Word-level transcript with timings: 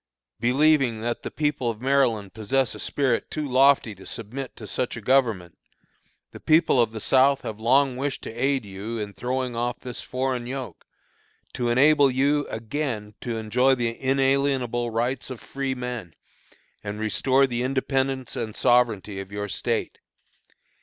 "Believing 0.39 1.01
that 1.01 1.21
the 1.21 1.29
people 1.29 1.69
of 1.69 1.79
Maryland 1.79 2.33
possess 2.33 2.73
a 2.73 2.79
spirit 2.79 3.29
too 3.29 3.47
lofty 3.47 3.93
to 3.93 4.07
submit 4.07 4.55
to 4.55 4.65
such 4.65 4.97
a 4.97 4.99
Government, 4.99 5.59
the 6.31 6.39
people 6.39 6.81
of 6.81 6.91
the 6.91 6.99
South 6.99 7.41
have 7.41 7.59
long 7.59 7.97
wished 7.97 8.23
to 8.23 8.31
aid 8.33 8.65
you 8.65 8.97
in 8.97 9.13
throwing 9.13 9.55
off 9.55 9.79
this 9.79 10.01
foreign 10.01 10.47
yoke, 10.47 10.85
to 11.53 11.69
enable 11.69 12.09
you 12.09 12.47
again 12.47 13.13
to 13.21 13.37
enjoy 13.37 13.75
the 13.75 13.89
inalienable 14.01 14.89
rights 14.89 15.29
of 15.29 15.39
freemen, 15.39 16.15
and 16.83 16.99
restore 16.99 17.45
the 17.45 17.61
independence 17.61 18.35
and 18.35 18.55
sovereignty 18.55 19.19
of 19.19 19.31
your 19.31 19.47
State. 19.47 19.99